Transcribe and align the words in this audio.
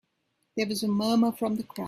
There 0.57 0.65
was 0.65 0.81
a 0.81 0.87
murmur 0.87 1.31
from 1.31 1.57
the 1.57 1.63
crowd. 1.63 1.77